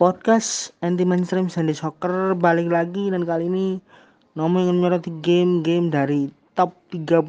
podcast 0.00 0.72
anti 0.80 1.04
mainstream 1.04 1.52
Sunday 1.52 1.76
Soccer 1.76 2.32
balik 2.32 2.72
lagi 2.72 3.12
dan 3.12 3.28
kali 3.28 3.52
ini 3.52 3.84
Nomo 4.32 4.56
ingin 4.56 4.80
menyoroti 4.80 5.12
game-game 5.20 5.92
dari 5.92 6.32
top 6.56 6.72
32 6.88 7.28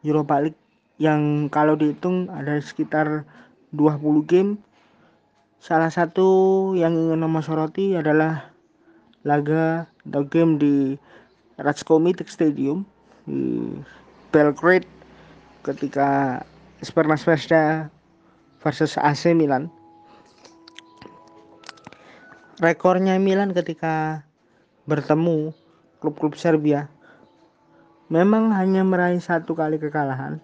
Europa 0.00 0.36
League 0.40 0.56
yang 0.96 1.52
kalau 1.52 1.76
dihitung 1.76 2.32
ada 2.32 2.56
sekitar 2.64 3.28
20 3.76 4.00
game. 4.24 4.56
Salah 5.60 5.92
satu 5.92 6.72
yang 6.72 6.96
ingin 6.96 7.20
Nomo 7.20 7.44
soroti 7.44 7.92
adalah 7.92 8.48
laga 9.28 9.92
atau 10.08 10.24
game 10.24 10.56
di 10.56 10.96
Ratsko 11.60 12.00
Stadium 12.32 12.88
di 13.28 13.76
Belgrade 14.32 14.88
ketika 15.68 16.40
Spermas 16.80 17.28
Vesda 17.28 17.92
versus 18.64 18.96
AC 18.96 19.36
Milan 19.36 19.68
rekornya 22.58 23.14
Milan 23.22 23.54
ketika 23.54 24.26
bertemu 24.90 25.54
klub-klub 26.02 26.34
Serbia. 26.34 26.90
Memang 28.08 28.50
hanya 28.56 28.82
meraih 28.82 29.20
satu 29.20 29.52
kali 29.52 29.76
kekalahan 29.76 30.40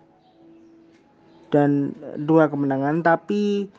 dan 1.49 1.95
dua 2.19 2.51
kemenangan 2.51 3.01
tapi 3.01 3.71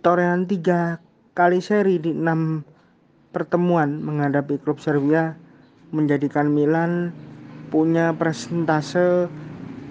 torehan 0.00 0.46
tiga 0.46 1.02
kali 1.34 1.58
seri 1.58 1.98
di 1.98 2.14
enam 2.14 2.62
pertemuan 3.34 4.00
menghadapi 4.00 4.56
klub 4.62 4.80
Serbia 4.80 5.36
menjadikan 5.92 6.48
Milan 6.48 7.12
punya 7.68 8.16
persentase 8.16 9.28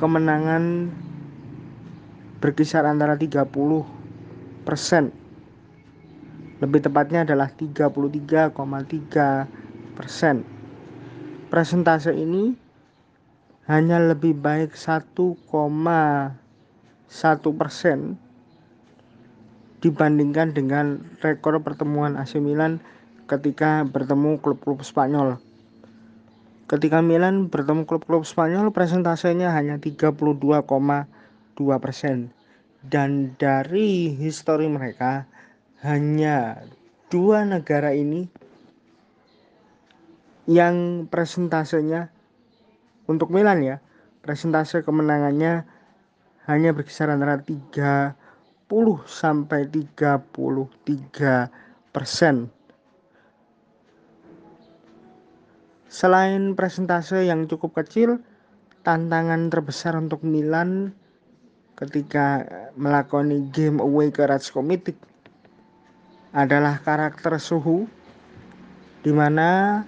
kemenangan 0.02 0.90
berkisar 2.42 2.90
antara 2.90 3.14
30 3.14 3.46
persen 4.66 5.14
lebih 6.58 6.82
tepatnya 6.82 7.22
adalah 7.22 7.54
33,3 7.54 8.56
persen. 9.94 10.42
Presentase 11.48 12.12
ini 12.18 12.58
hanya 13.70 14.02
lebih 14.02 14.34
baik 14.34 14.74
1,1 14.74 15.38
persen 17.54 18.00
dibandingkan 19.78 20.58
dengan 20.58 21.06
rekor 21.22 21.62
pertemuan 21.62 22.18
AC 22.18 22.42
Milan 22.42 22.82
ketika 23.30 23.86
bertemu 23.86 24.42
klub-klub 24.42 24.82
Spanyol. 24.82 25.38
Ketika 26.68 27.00
Milan 27.00 27.48
bertemu 27.48 27.88
klub-klub 27.88 28.28
Spanyol, 28.28 28.76
presentasenya 28.76 29.56
hanya 29.56 29.80
32,2 29.80 30.20
persen. 31.80 32.36
Dan 32.84 33.36
dari 33.40 34.12
histori 34.16 34.68
mereka, 34.68 35.28
hanya 35.86 36.66
dua 37.12 37.46
negara 37.46 37.94
ini 37.94 38.26
yang 40.48 41.06
presentasenya 41.12 42.10
untuk 43.06 43.30
Milan 43.30 43.62
ya 43.62 43.78
presentase 44.24 44.84
kemenangannya 44.84 45.64
hanya 46.48 46.72
berkisar 46.72 47.12
antara 47.12 47.40
30 47.40 48.16
sampai 49.08 49.68
33 49.68 51.48
persen. 51.96 52.52
Selain 55.88 56.56
presentase 56.56 57.24
yang 57.24 57.48
cukup 57.48 57.80
kecil, 57.84 58.20
tantangan 58.84 59.48
terbesar 59.48 59.96
untuk 59.96 60.24
Milan 60.28 60.92
ketika 61.80 62.44
melakoni 62.76 63.48
game 63.56 63.80
away 63.80 64.12
ke 64.12 64.28
Ratsko 64.28 64.60
Mitic 64.60 65.00
adalah 66.36 66.80
karakter 66.84 67.40
suhu 67.40 67.88
di 69.04 69.12
mana 69.16 69.82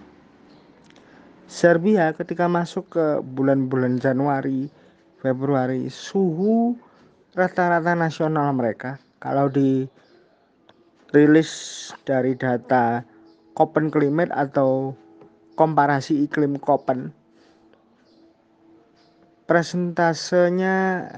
Serbia 1.49 2.13
ketika 2.13 2.45
masuk 2.45 2.93
ke 2.93 3.05
bulan-bulan 3.25 3.97
Januari, 3.97 4.69
Februari, 5.17 5.89
suhu 5.89 6.77
rata-rata 7.33 7.97
nasional 7.97 8.53
mereka. 8.53 9.01
Kalau 9.17 9.49
di 9.49 9.83
rilis 11.09 11.51
dari 12.05 12.37
data 12.37 13.01
Koppen 13.57 13.89
Climate 13.89 14.31
atau 14.31 14.93
komparasi 15.57 16.23
iklim 16.23 16.55
Koppen 16.61 17.11
presentasenya 19.49 21.09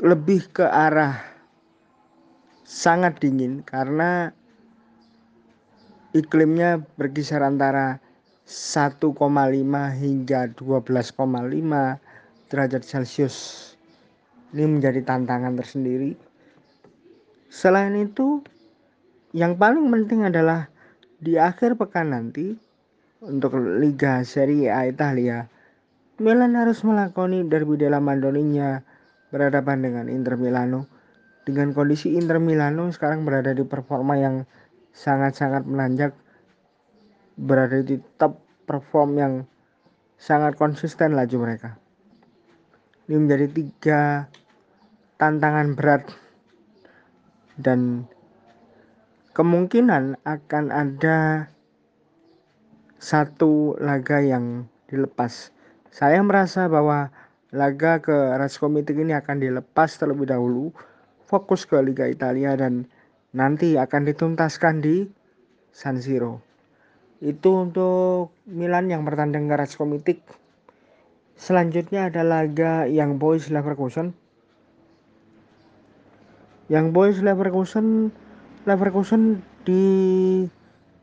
lebih 0.00 0.48
ke 0.48 0.64
arah 0.64 1.29
sangat 2.70 3.18
dingin 3.18 3.66
karena 3.66 4.30
iklimnya 6.14 6.78
berkisar 6.94 7.42
antara 7.42 7.98
1,5 8.46 9.10
hingga 9.98 10.40
12,5 10.54 11.18
derajat 12.46 12.82
Celcius. 12.86 13.36
Ini 14.54 14.70
menjadi 14.70 15.02
tantangan 15.02 15.58
tersendiri. 15.58 16.14
Selain 17.50 17.94
itu, 17.98 18.38
yang 19.34 19.58
paling 19.58 19.90
penting 19.90 20.30
adalah 20.30 20.70
di 21.18 21.34
akhir 21.34 21.74
pekan 21.74 22.14
nanti 22.14 22.54
untuk 23.18 23.58
Liga 23.58 24.22
Serie 24.22 24.70
A 24.70 24.86
Italia, 24.86 25.42
Milan 26.22 26.54
harus 26.54 26.86
melakoni 26.86 27.42
derby 27.50 27.82
della 27.82 27.98
Madonnina 27.98 28.78
berhadapan 29.34 29.78
dengan 29.82 30.06
Inter 30.06 30.38
Milano 30.38 30.99
dengan 31.44 31.72
kondisi 31.72 32.14
Inter 32.16 32.36
Milano 32.36 32.92
sekarang 32.92 33.24
berada 33.24 33.56
di 33.56 33.64
performa 33.64 34.16
yang 34.20 34.44
sangat-sangat 34.92 35.64
menanjak 35.64 36.12
berada 37.40 37.80
di 37.80 37.96
top 38.20 38.36
perform 38.68 39.10
yang 39.16 39.34
sangat 40.20 40.54
konsisten 40.60 41.16
laju 41.16 41.36
mereka. 41.40 41.70
Ini 43.08 43.16
menjadi 43.16 43.46
tiga 43.50 44.00
tantangan 45.16 45.74
berat 45.74 46.04
dan 47.56 48.04
kemungkinan 49.32 50.20
akan 50.22 50.64
ada 50.68 51.48
satu 53.00 53.80
laga 53.80 54.20
yang 54.20 54.68
dilepas. 54.92 55.50
Saya 55.88 56.20
merasa 56.20 56.68
bahwa 56.68 57.08
laga 57.50 57.98
ke 57.98 58.14
Ras 58.36 58.60
Komitik 58.60 59.00
ini 59.00 59.16
akan 59.16 59.42
dilepas 59.42 59.96
terlebih 59.98 60.30
dahulu 60.30 60.70
fokus 61.30 61.62
ke 61.62 61.78
Liga 61.78 62.10
Italia 62.10 62.58
dan 62.58 62.90
nanti 63.30 63.78
akan 63.78 64.02
dituntaskan 64.10 64.82
di 64.82 65.06
San 65.70 66.02
Siro. 66.02 66.42
Itu 67.22 67.70
untuk 67.70 68.34
Milan 68.50 68.90
yang 68.90 69.06
bertanding 69.06 69.46
ke 69.46 69.54
Ras 69.54 69.78
Komitik. 69.78 70.18
Selanjutnya 71.38 72.10
ada 72.10 72.26
laga 72.26 72.90
yang 72.90 73.22
Boys 73.22 73.46
Leverkusen. 73.46 74.10
Yang 76.66 76.86
Boys 76.90 77.18
Leverkusen 77.22 78.10
Leverkusen 78.66 79.46
di 79.62 79.86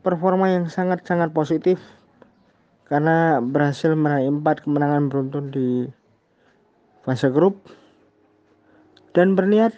performa 0.04 0.52
yang 0.52 0.68
sangat-sangat 0.68 1.32
positif 1.32 1.80
karena 2.86 3.42
berhasil 3.42 3.92
meraih 3.92 4.30
empat 4.30 4.64
kemenangan 4.64 5.10
beruntun 5.10 5.52
di 5.52 5.90
fase 7.04 7.28
grup 7.28 7.60
dan 9.12 9.36
berniat 9.36 9.76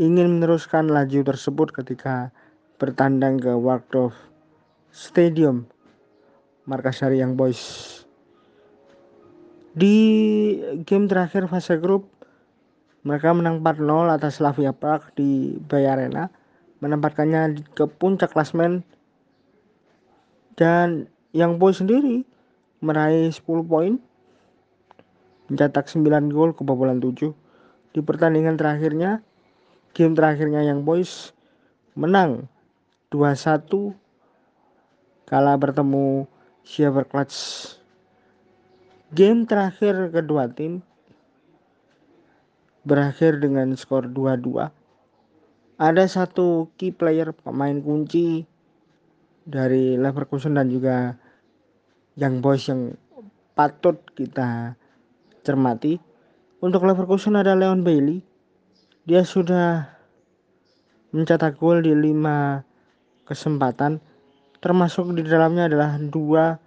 ingin 0.00 0.40
meneruskan 0.40 0.88
laju 0.88 1.20
tersebut 1.28 1.76
ketika 1.76 2.32
bertandang 2.80 3.36
ke 3.36 3.52
Waldorf 3.52 4.16
Stadium 4.88 5.68
markas 6.64 7.04
dari 7.04 7.20
Young 7.20 7.36
Boys. 7.36 7.60
Di 9.76 9.96
game 10.88 11.04
terakhir 11.04 11.52
fase 11.52 11.76
grup 11.76 12.08
mereka 13.04 13.36
menang 13.36 13.60
4-0 13.60 14.08
atas 14.08 14.40
Slavia 14.40 14.72
Prague 14.72 15.12
di 15.20 15.60
Bay 15.60 15.84
Arena 15.84 16.32
menempatkannya 16.80 17.60
ke 17.76 17.84
puncak 17.84 18.32
klasmen 18.32 18.80
dan 20.56 21.12
Young 21.36 21.60
Boys 21.60 21.76
sendiri 21.76 22.24
meraih 22.80 23.28
10 23.28 23.44
poin 23.68 24.00
mencetak 25.52 25.92
9 25.92 26.32
gol 26.32 26.56
kebobolan 26.56 27.04
7 27.04 27.36
di 27.92 28.00
pertandingan 28.00 28.56
terakhirnya 28.56 29.20
game 29.94 30.14
terakhirnya 30.14 30.62
yang 30.62 30.86
boys 30.86 31.34
menang 31.98 32.46
2-1 33.10 33.66
kala 35.26 35.54
bertemu 35.58 36.26
Clutch. 37.10 37.38
Game 39.10 39.42
terakhir 39.42 40.14
kedua 40.14 40.46
tim 40.46 40.86
berakhir 42.86 43.42
dengan 43.42 43.74
skor 43.74 44.06
2-2. 44.06 44.70
Ada 45.80 46.04
satu 46.06 46.70
key 46.78 46.94
player 46.94 47.34
pemain 47.34 47.74
kunci 47.82 48.46
dari 49.42 49.98
Leverkusen 49.98 50.54
dan 50.54 50.70
juga 50.70 51.18
yang 52.14 52.38
boys 52.38 52.68
yang 52.70 52.94
patut 53.58 53.98
kita 54.14 54.78
cermati. 55.42 55.98
Untuk 56.60 56.86
Leverkusen 56.86 57.34
ada 57.34 57.56
Leon 57.56 57.82
Bailey 57.82 58.29
dia 59.08 59.24
sudah 59.24 59.88
mencetak 61.10 61.56
gol 61.56 61.80
di 61.80 61.96
lima 61.96 62.60
kesempatan. 63.24 64.02
Termasuk 64.60 65.16
di 65.16 65.24
dalamnya 65.24 65.72
adalah 65.72 65.96
dua 65.96 66.60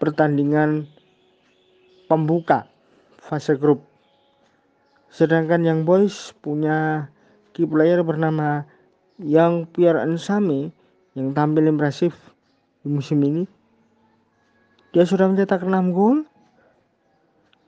pertandingan 0.00 0.88
pembuka 2.08 2.64
fase 3.20 3.58
grup. 3.60 3.84
Sedangkan 5.12 5.64
yang 5.64 5.84
boys 5.84 6.32
punya 6.40 7.08
key 7.52 7.68
player 7.68 8.00
bernama 8.00 8.64
yang 9.20 9.68
Pierre 9.68 10.04
Ensame 10.04 10.72
yang 11.16 11.32
tampil 11.32 11.68
impresif 11.68 12.12
di 12.84 12.88
musim 12.92 13.20
ini. 13.24 13.44
Dia 14.92 15.04
sudah 15.04 15.28
mencetak 15.28 15.64
6 15.64 15.92
gol 15.92 16.24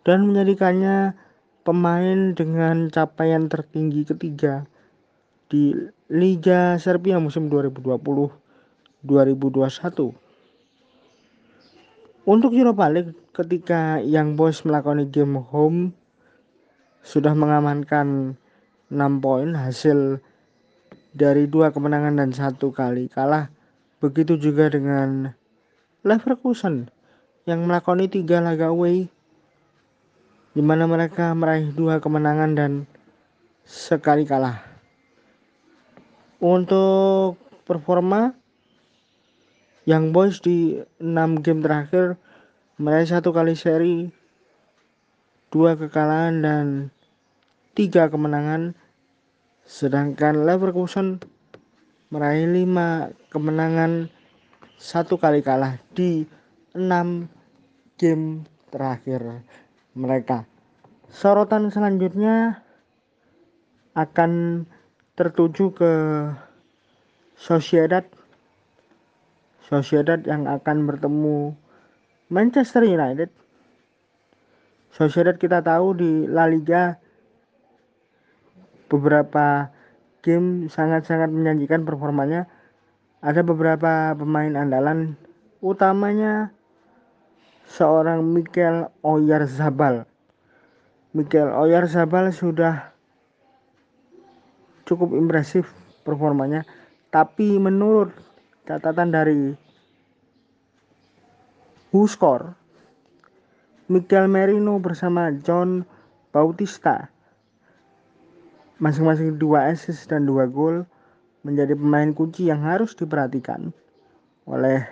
dan 0.05 0.25
menjadikannya 0.29 1.13
pemain 1.69 2.33
dengan 2.33 2.89
capaian 2.89 3.45
tertinggi 3.45 4.09
ketiga 4.09 4.65
di 5.53 5.77
Liga 6.09 6.81
Serbia 6.81 7.21
musim 7.21 7.53
2020-2021. 7.53 9.05
Untuk 12.25 12.57
Europa 12.57 12.89
League 12.89 13.13
ketika 13.37 14.01
Young 14.01 14.33
Boys 14.41 14.65
melakukan 14.65 15.13
game 15.13 15.45
home 15.45 15.93
sudah 17.05 17.37
mengamankan 17.37 18.41
6 18.89 19.21
poin 19.21 19.53
hasil 19.53 20.25
dari 21.13 21.45
dua 21.53 21.69
kemenangan 21.69 22.17
dan 22.17 22.33
satu 22.33 22.73
kali 22.73 23.13
kalah. 23.13 23.53
Begitu 24.01 24.41
juga 24.41 24.73
dengan 24.73 25.37
Leverkusen 26.01 26.89
yang 27.45 27.69
melakoni 27.69 28.09
tiga 28.09 28.41
laga 28.41 28.73
away 28.73 29.13
di 30.59 30.63
mana 30.67 30.91
mereka 30.91 31.31
meraih 31.39 31.71
dua 31.71 32.03
kemenangan 32.03 32.51
dan 32.59 32.73
sekali 33.63 34.27
kalah. 34.27 34.59
Untuk 36.43 37.39
performa 37.63 38.35
yang 39.87 40.11
Boys 40.11 40.43
di 40.43 40.83
6 40.99 41.47
game 41.47 41.63
terakhir 41.63 42.19
meraih 42.75 43.07
satu 43.07 43.31
kali 43.31 43.55
seri, 43.55 44.11
dua 45.55 45.79
kekalahan 45.79 46.43
dan 46.43 46.67
tiga 47.79 48.11
kemenangan. 48.11 48.75
Sedangkan 49.63 50.43
Leverkusen 50.43 51.23
meraih 52.11 52.51
lima 52.51 53.15
kemenangan, 53.31 54.11
satu 54.75 55.23
kali 55.23 55.39
kalah 55.39 55.79
di 55.95 56.27
enam 56.75 57.31
game 57.95 58.43
terakhir 58.75 59.47
mereka. 59.97 60.45
Sorotan 61.09 61.73
selanjutnya 61.73 62.61
akan 63.97 64.65
tertuju 65.17 65.73
ke 65.73 65.93
Sociedad. 67.39 68.05
Sociedad 69.65 70.19
yang 70.27 70.51
akan 70.51 70.89
bertemu 70.89 71.55
Manchester 72.29 72.83
United. 72.85 73.31
Sociedad 74.93 75.39
kita 75.39 75.63
tahu 75.63 75.95
di 75.95 76.13
La 76.27 76.51
Liga 76.51 76.99
beberapa 78.89 79.71
game 80.25 80.67
sangat-sangat 80.67 81.31
menjanjikan 81.31 81.87
performanya. 81.87 82.51
Ada 83.23 83.47
beberapa 83.47 84.15
pemain 84.15 84.55
andalan 84.55 85.15
utamanya 85.63 86.55
seorang 87.69 88.25
Mikel 88.25 88.89
Oyarzabal 89.05 90.09
Mikel 91.13 91.49
Oyarzabal 91.53 92.33
sudah 92.33 92.91
cukup 94.89 95.13
impresif 95.13 95.69
performanya 96.03 96.65
tapi 97.13 97.61
menurut 97.61 98.13
catatan 98.65 99.13
dari 99.13 99.53
WhoScore 101.93 102.53
Miguel 103.89 104.29
Merino 104.29 104.77
bersama 104.77 105.33
John 105.41 105.85
Bautista 106.33 107.09
masing-masing 108.77 109.41
dua 109.41 109.73
assist 109.73 110.09
dan 110.09 110.29
dua 110.29 110.45
gol 110.45 110.85
menjadi 111.41 111.73
pemain 111.73 112.13
kunci 112.13 112.53
yang 112.53 112.61
harus 112.61 112.93
diperhatikan 112.93 113.73
oleh 114.45 114.85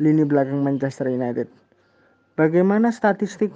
lini 0.00 0.24
belakang 0.24 0.64
Manchester 0.64 1.12
United. 1.12 1.46
Bagaimana 2.34 2.88
statistik 2.88 3.52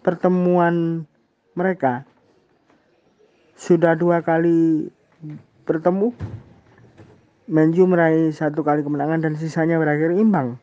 pertemuan 0.00 1.04
mereka 1.52 2.08
sudah 3.60 3.92
dua 3.92 4.24
kali 4.24 4.88
bertemu 5.68 6.16
Manju 7.48 7.88
meraih 7.88 8.28
satu 8.28 8.60
kali 8.60 8.84
kemenangan 8.84 9.24
dan 9.24 9.32
sisanya 9.32 9.80
berakhir 9.80 10.12
imbang. 10.12 10.60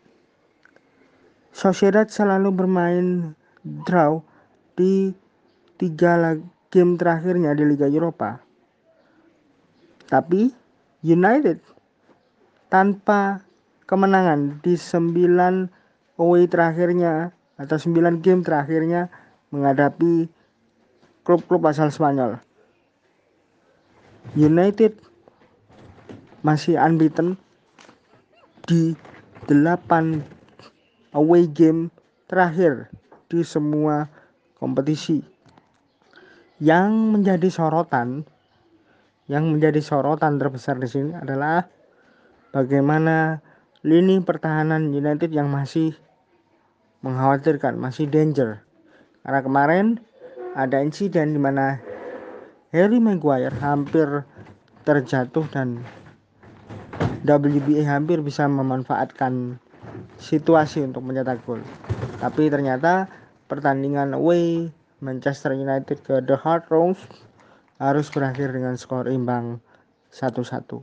Sociedad 1.49 2.05
selalu 2.05 2.53
bermain 2.53 3.33
draw 3.65 4.21
di 4.77 5.09
tiga 5.81 6.37
game 6.69 6.93
terakhirnya 6.93 7.57
di 7.57 7.65
Liga 7.65 7.89
Eropa. 7.89 8.37
Tapi 10.05 10.53
United 11.01 11.57
tanpa 12.69 13.41
kemenangan 13.85 14.61
di 14.65 14.73
sembilan 14.73 15.69
away 16.17 16.49
terakhirnya 16.49 17.29
atau 17.55 17.77
sembilan 17.79 18.19
game 18.19 18.41
terakhirnya 18.41 19.07
menghadapi 19.53 20.27
klub-klub 21.23 21.63
asal 21.69 21.89
Spanyol. 21.89 22.37
United 24.33 24.97
masih 26.41 26.77
unbeaten 26.77 27.37
di 28.65 28.97
8 29.49 31.13
away 31.13 31.45
game 31.45 31.93
terakhir 32.25 32.89
di 33.29 33.45
semua 33.45 34.09
kompetisi. 34.57 35.21
Yang 36.57 36.89
menjadi 37.13 37.47
sorotan 37.51 38.25
yang 39.25 39.49
menjadi 39.49 39.81
sorotan 39.81 40.37
terbesar 40.37 40.77
di 40.77 40.85
sini 40.85 41.11
adalah 41.17 41.65
bagaimana 42.53 43.41
lini 43.85 44.17
pertahanan 44.17 44.89
United 44.89 45.29
yang 45.29 45.53
masih 45.53 45.93
mengkhawatirkan, 47.05 47.77
masih 47.77 48.09
danger. 48.09 48.65
Karena 49.21 49.45
kemarin 49.45 49.85
ada 50.57 50.81
insiden 50.81 51.37
di 51.37 51.39
mana 51.39 51.77
Harry 52.73 52.97
Maguire 52.97 53.53
hampir 53.61 54.25
terjatuh 54.89 55.45
dan 55.53 55.85
WBA 57.21 57.85
hampir 57.85 58.25
bisa 58.25 58.49
memanfaatkan 58.49 59.61
situasi 60.17 60.81
untuk 60.81 61.05
mencetak 61.05 61.45
gol. 61.45 61.61
Tapi 62.17 62.49
ternyata 62.49 63.05
pertandingan 63.45 64.17
away 64.17 64.73
Manchester 64.97 65.53
United 65.53 66.01
ke 66.01 66.25
The 66.25 66.41
Hard 66.41 66.73
Rose 66.73 67.01
harus 67.77 68.09
berakhir 68.09 68.49
dengan 68.49 68.81
skor 68.81 69.05
imbang 69.05 69.61
1-1. 70.09 70.81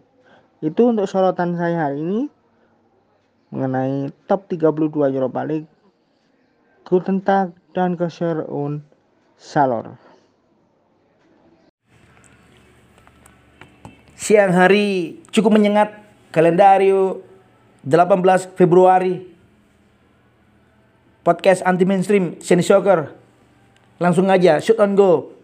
Itu 0.63 0.83
untuk 0.87 1.11
sorotan 1.11 1.59
saya 1.59 1.91
hari 1.91 1.99
ini 1.99 2.21
mengenai 3.53 4.11
top 4.25 4.49
32 4.49 5.13
Europa 5.13 5.45
League. 5.45 5.69
Guten 6.89 7.21
Tag 7.21 7.53
dan 7.77 7.95
Kesher 7.95 8.49
und 8.49 8.83
Salor. 9.37 10.01
siang 14.23 14.55
hari 14.55 15.19
cukup 15.35 15.59
menyengat 15.59 15.99
kalendario 16.31 17.27
18 17.83 18.55
Februari 18.55 19.19
podcast 21.27 21.67
anti 21.67 21.83
mainstream 21.83 22.39
Seni 22.39 22.63
Soccer 22.63 23.11
langsung 23.99 24.31
aja 24.31 24.63
shoot 24.63 24.79
on 24.79 24.95
go 24.95 25.35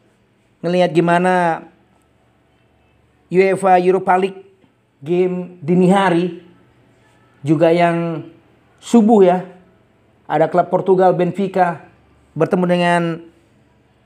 ngelihat 0.63 0.95
gimana 0.95 1.67
UEFA 3.35 3.83
Europa 3.83 4.15
League 4.15 4.47
game 5.03 5.59
dini 5.59 5.91
hari 5.91 6.39
juga 7.43 7.71
yang 7.71 8.27
subuh 8.79 9.21
ya 9.27 9.39
ada 10.29 10.51
klub 10.51 10.69
Portugal 10.71 11.15
Benfica 11.15 11.87
bertemu 12.35 12.65
dengan 12.67 13.03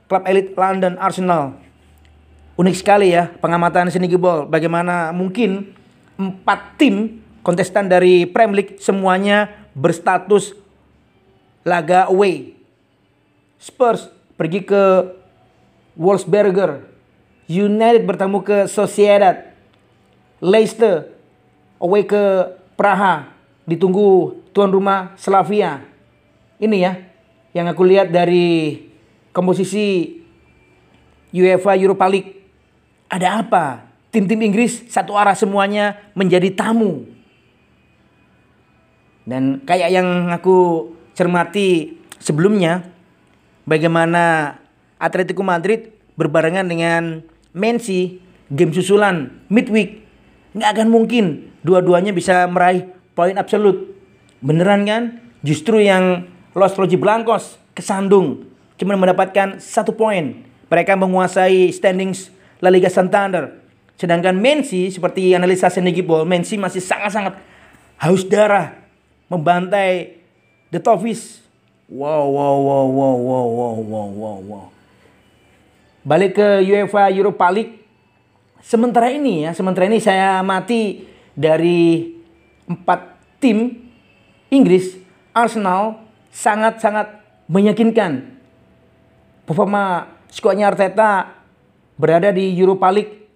klub 0.07 0.23
elit 0.25 0.53
London 0.57 0.97
Arsenal 0.97 1.63
unik 2.53 2.75
sekali 2.77 3.13
ya 3.13 3.29
pengamatan 3.41 3.89
seni 3.89 4.09
gebol. 4.09 4.45
Bagaimana 4.45 5.09
mungkin 5.09 5.73
empat 6.17 6.77
tim 6.77 7.21
kontestan 7.41 7.89
dari 7.89 8.29
Premier 8.29 8.63
League 8.63 8.73
semuanya 8.77 9.49
berstatus 9.73 10.53
laga 11.65 12.09
away. 12.11 12.53
Spurs 13.57 14.11
pergi 14.37 14.61
ke 14.61 14.83
Wolfsberger. 15.97 16.91
United 17.47 18.03
bertemu 18.07 18.39
ke 18.43 18.57
Sociedad. 18.69 19.51
Leicester 20.43 21.07
away 21.79 22.03
ke 22.03 22.51
Praha. 22.75 23.31
Ditunggu 23.63 24.43
tuan 24.51 24.69
rumah 24.69 25.15
Slavia. 25.15 25.83
Ini 26.59 26.77
ya 26.77 26.93
yang 27.53 27.69
aku 27.69 27.85
lihat 27.85 28.09
dari 28.09 28.75
komposisi 29.31 30.19
UEFA 31.33 31.77
Europa 31.77 32.05
League 32.09 32.31
Ada 33.13 33.45
apa? 33.45 33.85
Tim-tim 34.09 34.41
Inggris 34.41 34.89
satu 34.89 35.13
arah 35.13 35.37
semuanya 35.37 36.01
menjadi 36.17 36.49
tamu. 36.49 37.05
Dan 39.21 39.61
kayak 39.61 39.93
yang 39.93 40.33
aku 40.33 40.89
cermati 41.13 41.93
sebelumnya, 42.17 42.89
bagaimana 43.69 44.57
Atletico 44.97 45.45
Madrid 45.45 45.93
berbarengan 46.17 46.65
dengan 46.65 47.21
Messi 47.53 48.17
game 48.49 48.73
susulan 48.73 49.29
midweek 49.49 50.01
nggak 50.57 50.69
akan 50.77 50.87
mungkin 50.89 51.52
dua-duanya 51.63 52.11
bisa 52.11 52.45
meraih 52.45 52.91
poin 53.15 53.33
absolut. 53.39 53.95
Beneran 54.43 54.83
kan? 54.83 55.03
Justru 55.41 55.79
yang 55.79 56.27
Los 56.53 56.75
Blancos 56.77 57.57
kesandung 57.73 58.45
cuma 58.77 58.99
mendapatkan 58.99 59.57
satu 59.57 59.95
poin. 59.95 60.43
Mereka 60.69 60.99
menguasai 60.99 61.71
standings 61.71 62.29
La 62.59 62.69
Liga 62.69 62.91
Santander. 62.91 63.63
Sedangkan 63.97 64.35
Messi 64.35 64.89
seperti 64.91 65.31
analisa 65.31 65.71
Senegibol, 65.71 66.27
Messi 66.27 66.59
masih 66.59 66.81
sangat-sangat 66.81 67.39
haus 68.01 68.25
darah 68.27 68.75
membantai 69.31 70.19
The 70.73 70.81
Toffees. 70.81 71.39
Wow, 71.87 72.25
wow, 72.33 72.57
wow, 72.57 72.85
wow, 72.89 73.17
wow, 73.17 73.47
wow, 73.47 73.77
wow, 73.77 74.09
wow, 74.09 74.37
wow. 74.41 74.65
Balik 76.03 76.35
ke 76.35 76.47
UEFA 76.67 77.13
Europa 77.13 77.47
League. 77.53 77.79
Sementara 78.63 79.11
ini 79.11 79.45
ya, 79.45 79.51
sementara 79.53 79.87
ini 79.87 79.99
saya 79.99 80.39
mati 80.41 81.12
dari 81.33 82.13
empat 82.69 83.17
tim 83.41 83.89
Inggris, 84.53 84.97
Arsenal 85.33 86.01
sangat-sangat 86.29 87.19
meyakinkan. 87.49 88.37
Performa 89.43 90.13
skuadnya 90.29 90.71
Arteta 90.71 91.35
berada 91.97 92.31
di 92.31 92.53
Europa 92.53 92.87
League 92.93 93.27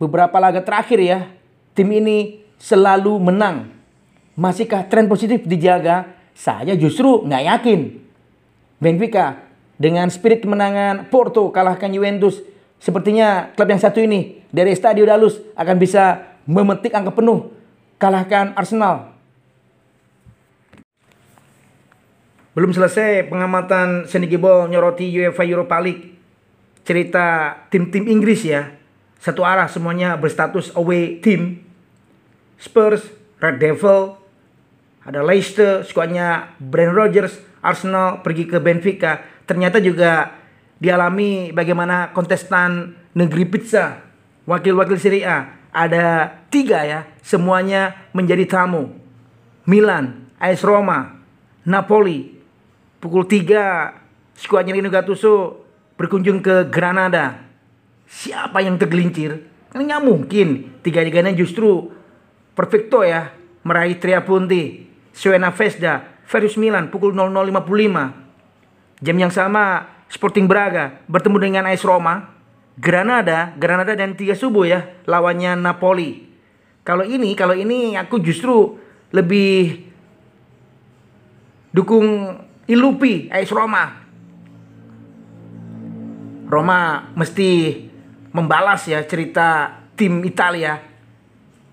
beberapa 0.00 0.36
laga 0.40 0.64
terakhir 0.64 0.98
ya. 0.98 1.18
Tim 1.76 1.92
ini 1.92 2.40
selalu 2.56 3.20
menang 3.20 3.76
Masihkah 4.36 4.84
tren 4.84 5.08
positif 5.08 5.48
dijaga? 5.48 6.12
Saya 6.36 6.76
justru 6.76 7.24
nggak 7.24 7.42
yakin. 7.56 7.80
Benfica 8.76 9.40
dengan 9.80 10.12
spirit 10.12 10.44
kemenangan 10.44 11.08
Porto 11.08 11.48
kalahkan 11.48 11.88
Juventus. 11.88 12.44
Sepertinya 12.76 13.48
klub 13.56 13.72
yang 13.72 13.80
satu 13.80 14.04
ini 14.04 14.44
dari 14.52 14.76
Stadio 14.76 15.08
Dalus 15.08 15.40
akan 15.56 15.76
bisa 15.80 16.35
memetik 16.46 16.94
angka 16.94 17.12
penuh 17.12 17.52
kalahkan 17.98 18.54
Arsenal. 18.54 19.12
Belum 22.56 22.72
selesai 22.72 23.28
pengamatan 23.28 24.08
Seni 24.08 24.24
Gibol 24.32 24.72
nyoroti 24.72 25.12
UEFA 25.12 25.44
Europa 25.44 25.76
League. 25.76 26.16
Cerita 26.86 27.52
tim-tim 27.68 28.08
Inggris 28.08 28.46
ya. 28.46 28.72
Satu 29.20 29.44
arah 29.44 29.68
semuanya 29.68 30.16
berstatus 30.16 30.72
away 30.72 31.20
team. 31.20 31.60
Spurs, 32.56 33.04
Red 33.36 33.60
Devil, 33.60 34.16
ada 35.04 35.20
Leicester, 35.20 35.84
skuadnya 35.84 36.56
Brand 36.56 36.96
Rodgers, 36.96 37.36
Arsenal 37.60 38.24
pergi 38.24 38.48
ke 38.48 38.56
Benfica. 38.56 39.20
Ternyata 39.44 39.76
juga 39.76 40.32
dialami 40.80 41.52
bagaimana 41.52 42.16
kontestan 42.16 42.96
negeri 43.12 43.44
pizza, 43.44 44.00
wakil-wakil 44.48 44.96
Serie 44.96 45.28
A. 45.28 45.38
Ada 45.76 46.32
tiga 46.48 46.88
ya, 46.88 47.04
semuanya 47.20 48.08
menjadi 48.16 48.48
tamu. 48.48 48.96
Milan, 49.68 50.32
AS 50.40 50.64
Roma, 50.64 51.20
Napoli. 51.68 52.32
Pukul 52.96 53.28
tiga, 53.28 53.92
skuadnya 54.32 54.72
Rino 54.72 54.88
Gattuso 54.88 55.60
berkunjung 56.00 56.40
ke 56.40 56.72
Granada. 56.72 57.44
Siapa 58.08 58.64
yang 58.64 58.80
tergelincir? 58.80 59.44
Kan 59.68 59.84
nggak 59.84 60.00
mungkin. 60.00 60.80
Tiga-tiganya 60.80 61.36
justru 61.36 61.92
perfecto 62.56 63.04
ya 63.04 63.36
meraih 63.66 64.00
Triapunti. 64.00 64.88
Suena 65.12 65.52
Vesda 65.52 66.24
versus 66.24 66.56
Milan 66.56 66.88
pukul 66.88 67.12
00.55. 67.12 69.04
Jam 69.04 69.16
yang 69.16 69.32
sama 69.32 69.92
Sporting 70.08 70.48
Braga 70.48 71.04
bertemu 71.04 71.36
dengan 71.36 71.64
AS 71.68 71.84
Roma. 71.84 72.35
Granada, 72.76 73.56
Granada 73.56 73.96
dan 73.96 74.12
tiga 74.14 74.36
subuh 74.36 74.68
ya 74.68 74.80
lawannya 75.08 75.56
Napoli. 75.56 76.28
Kalau 76.84 77.02
ini, 77.02 77.32
kalau 77.32 77.56
ini 77.56 77.96
aku 77.96 78.20
justru 78.20 78.76
lebih 79.10 79.88
dukung 81.72 82.36
Ilupi 82.68 83.32
AS 83.32 83.50
Roma. 83.50 84.04
Roma 86.46 87.10
mesti 87.16 87.82
membalas 88.30 88.86
ya 88.86 89.02
cerita 89.02 89.82
tim 89.98 90.22
Italia 90.22 90.78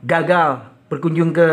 gagal 0.02 0.66
berkunjung 0.90 1.30
ke 1.30 1.50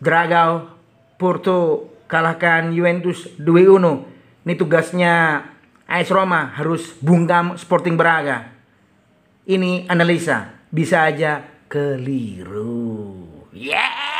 Dragao 0.00 0.68
Porto 1.16 1.88
kalahkan 2.06 2.72
Juventus 2.72 3.26
2-1. 3.40 4.44
Ini 4.46 4.54
tugasnya 4.54 5.42
AS 5.86 6.10
Roma 6.10 6.50
harus 6.58 6.98
bungkam 6.98 7.54
Sporting 7.54 7.94
Braga. 7.94 8.50
Ini 9.46 9.86
analisa 9.86 10.66
bisa 10.66 11.06
aja 11.06 11.46
keliru. 11.70 13.22
Yeah! 13.54 14.15